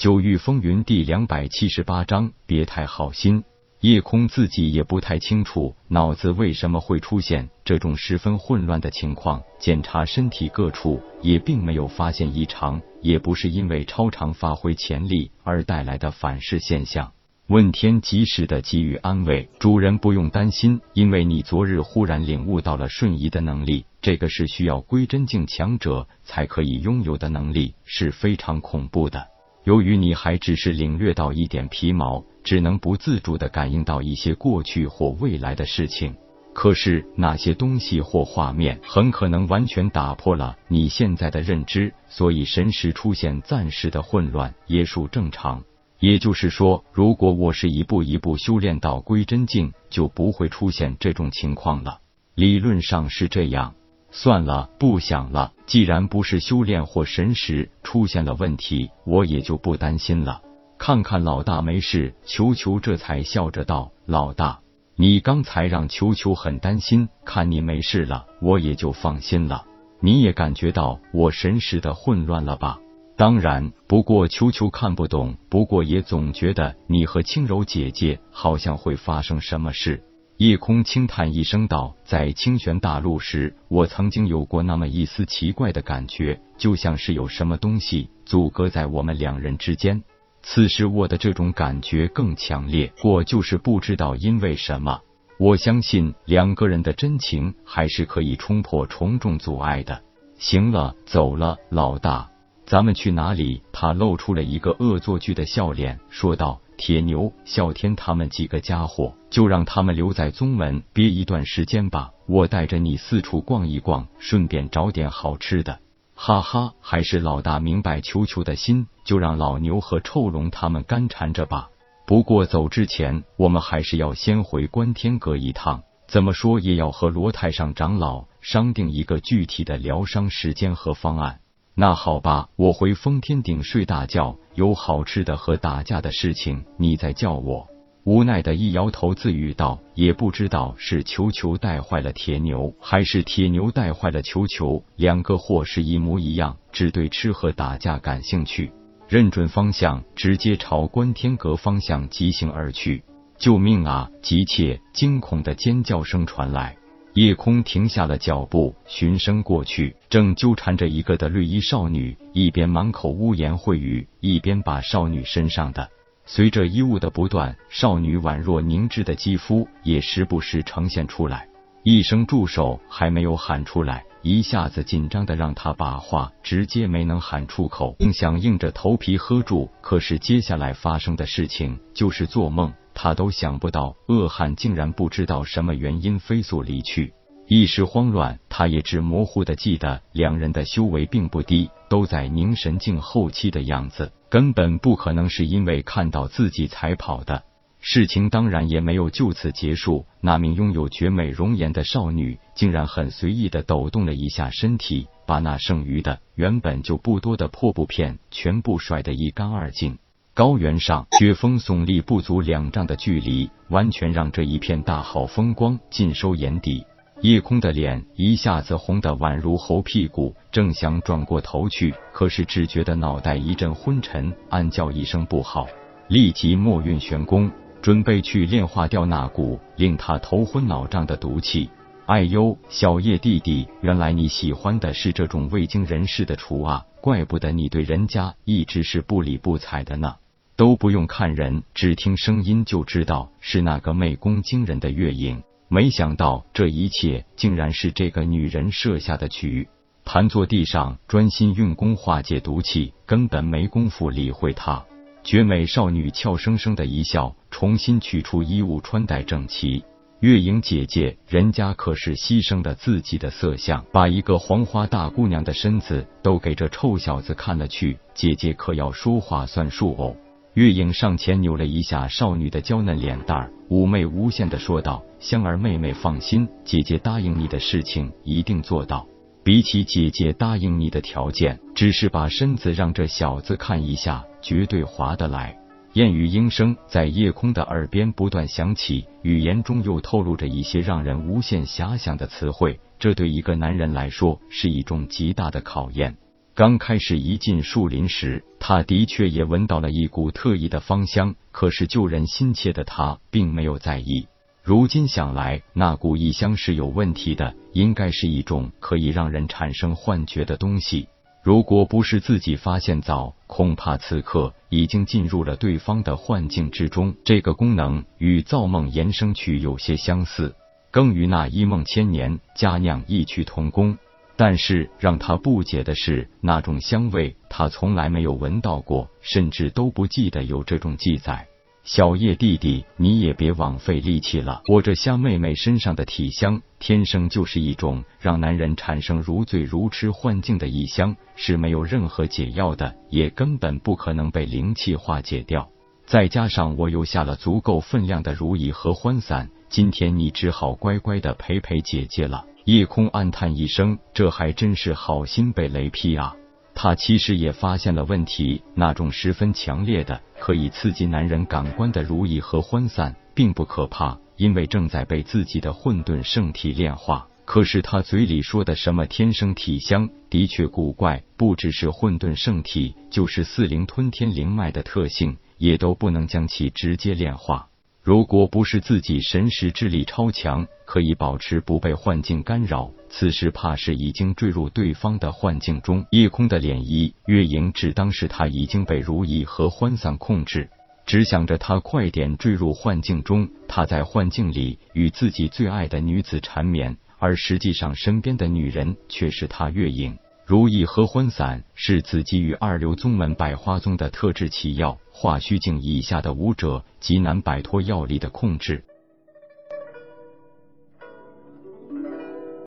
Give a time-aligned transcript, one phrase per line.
[0.00, 3.44] 九域风云第两百七十八章，别太好心。
[3.80, 17.12] 夜空自己也不太清楚脑子为什么会出现这种十分混乱的情况，检查身体各处也并没有发现异常，也不是因为超常发挥潜力而带来的反噬现象。
[17.48, 29.26] 问天及时的给予安慰，主人不用担心，因为你昨日忽然领悟到了瞬移的能力，这个是需要归真境强者才可以拥有的能力，是非常恐怖的。
[29.64, 32.24] 由于你还只是领略到一点皮毛。
[32.42, 36.16] 只能不自主的感应到一些过去或未来的事情，
[36.54, 45.62] 可是那些东西或画面很可能完全打破了你现在的认知，所以神识出现暂时的混乱也属正常。
[45.98, 51.98] 也就是说，如果我是一步一步修炼到归真境，就不会出现这种情况了。
[52.34, 53.74] 理论上是这样。
[54.10, 55.52] 算了，不想了。
[55.66, 60.42] 既然不是修炼或神识出现了问题，我也就不担心了。
[60.78, 64.60] 看看老大没事，球球这才笑着道：“老大，
[64.96, 69.64] 你刚才让球球很担心，看你没事了，我也就放心了。
[70.00, 72.78] 你也感觉到我神识的混乱了吧？
[73.16, 80.02] 当然，不过球球看不懂，不过也总觉得你和轻柔姐姐好像会发生什么事。”
[80.40, 90.02] 夜空轻叹一声道：“在清玄大陆时，我曾经有过那么一丝奇怪的感觉，就像是有什么东西阻隔在我们两人之间。”
[90.40, 95.00] 此时我的这种感觉更强烈，我就是不知道因为什么。
[95.38, 100.00] 我相信两个人的真情还是可以冲破重重阻碍的。
[100.38, 102.30] 行了，走了，老大，
[102.70, 103.62] 咱们去哪里？
[103.72, 112.12] 他露出了一个恶作剧的笑脸，说道：“铁牛、啸天他们几个家伙，就让他们留在宗门憋一段时间吧。
[112.28, 115.80] 我带着你四处逛一逛，顺便找点好吃的。”
[116.14, 121.70] 哈哈，还是老大明白球球的心，就让老牛和臭龙他们干缠着吧。
[122.06, 131.40] 不过走之前，我们还是要先回观天阁一趟，怎么说也要和罗太上长老商定一个具体的疗伤时间和方案。
[131.74, 137.68] 那好吧，我回封天顶睡大觉，有好吃的和打架的事情，你再叫我。
[138.04, 144.82] 无奈的一摇头，自语道：“也不知道是球球带坏了铁牛，还是铁牛带坏了球球。
[144.96, 148.72] 两个货是一模一样，只对吃和打架感兴趣。
[149.08, 153.04] 认准方向，直接朝观天阁方向疾行而去。
[153.38, 154.10] 救命啊！
[154.22, 156.76] 急切、惊恐的尖叫声传来。
[157.14, 165.88] 夜空停下了脚步，循声过去，正纠缠着一个的绿衣少女，一边满口污言秽语，一边把少女身上的。
[166.24, 171.48] 随着衣物的不断，少女宛若凝脂的肌肤也时不时呈现出来。
[171.82, 179.68] 一声住手还没有喊出来，一下子紧张的让他把话直接没能喊出口，硬想硬着头皮喝住。
[179.80, 187.14] 可是接下来发生的事情就是做梦他都想不到，恶汉竟然不知道什么原因飞速离去。
[187.48, 197.42] 一时慌乱，他也只模糊的记得两人的修为并不低，都在凝神境后期的样子，根本不可能是因为看到自己才跑的。
[197.80, 209.98] 事情当然也没有就此结束，那名拥有绝美容颜的少女竟然很随意的抖动了一下身体，把那剩余的原本就不多的破布片全部甩得一干二净。
[210.32, 216.86] 高原上，雪峰耸立不足两丈的距离，完全让这一片大好风光尽收眼底。
[217.20, 225.66] 夜空的脸一下子红得宛如猴屁股，正想转过头去，可是只觉得脑袋一阵昏沉，暗叫一声不好，
[226.08, 227.50] 立即墨运玄功，
[227.82, 231.68] 准备去炼化掉那股令他头昏脑胀的毒气。
[232.06, 236.86] 哎呦，小叶弟弟，原来你喜欢的是这种未经人事的厨啊！
[237.00, 240.16] 怪不得你对人家一直是不理不睬的呢。
[240.56, 245.42] 都不用看人，只听声音就知道是那个媚功惊人的月影。
[245.68, 249.68] 没想到这一切竟然是这个女人设下的局。
[250.04, 254.84] 盘坐地上，专心运功化解毒气，根本没工夫理会他。
[255.22, 259.84] 绝美少女俏生生的一笑，重新取出衣物，穿戴整齐。
[260.20, 267.98] 月影姐姐，人家可是牺牲了自己的色相，把一个黄花大姑娘的身子都给这臭小子看了去。
[268.12, 270.14] 姐姐可要说话算数哦。
[270.52, 279.06] 月影上前扭了一下少女的娇嫩脸蛋儿，妩媚无限的说道：“香儿妹妹放心，姐姐答应你的事情一定做到。
[279.42, 285.56] 比起姐姐答应你的条件，只是把身子让这小子看一下，绝对划得来。”
[285.94, 292.78] 燕语莺声在夜空的耳边不断响起，语言中又透露着一些让人无限遐想的词汇。
[293.00, 296.16] 这对一个男人来说是一种极大的考验。
[296.54, 304.28] 刚开始一进树林时，他的确也闻到了一股特异的芳香，可是救人心切的他并没有在意。
[304.62, 311.08] 如今想来，那股异香是有问题的，应该是一种可以让人产生幻觉的东西。
[311.42, 317.14] 如果不是自己发现早，恐怕此刻已经进入了对方的幻境之中。
[317.24, 320.54] 这个功能与造梦延生曲有些相似，
[320.90, 323.96] 更与那一梦千年佳酿异曲同工。
[324.36, 331.46] 但是让他不解的是，那种香味他从来没有闻到过，甚至都不记得有这种记载。
[331.82, 334.62] 小叶弟弟，你也别枉费力气了。
[334.68, 345.70] 我这虾妹妹身上的体香，天生就是一种让男人产生如醉如痴幻境的异香，是没有任何解药的，也根本不可能被灵气化解掉。
[346.04, 352.44] 再加上我又下了足够分量的如意合欢散，今天你只好乖乖的陪陪姐姐了。
[352.66, 356.34] 夜空暗叹一声，这还真是好心被雷劈啊！
[356.74, 367.26] 他其实也发现了问题，那种十分强烈的、可以刺激男人感官的如意和欢散，并不可怕，因为正在被自己的混沌圣体炼化。
[367.44, 377.69] 可是他嘴里说的什么天生体香，的确古怪，不只是混沌圣体，就是四灵吞天灵脉的特性，也都不能将其直接炼化。
[378.02, 386.06] 如果不是自己神识智力超强，可以保持不被幻境干扰，此时怕是已经坠入对方的幻境中。
[386.10, 390.70] 夜空的涟漪，月影只当是他已经被如意和欢散控制，
[391.04, 393.46] 只想着他快点坠入幻境中。
[393.68, 400.16] 他在幻境里与自己最爱的女子缠绵，而实际上身边的女人却是他月影。
[400.50, 408.82] 如意合欢散是自基于二流宗门百花宗的特制奇药，化虚境以下的武者极难摆脱药力的控制。